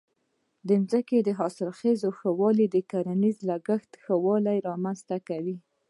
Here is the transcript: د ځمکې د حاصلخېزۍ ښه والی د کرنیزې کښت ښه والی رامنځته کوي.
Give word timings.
د 0.67 0.69
ځمکې 0.89 1.17
د 1.23 1.29
حاصلخېزۍ 1.39 2.09
ښه 2.17 2.29
والی 2.39 2.65
د 2.71 2.77
کرنیزې 2.91 3.55
کښت 3.67 3.91
ښه 4.03 4.15
والی 4.25 4.57
رامنځته 4.67 5.17
کوي. 5.27 5.57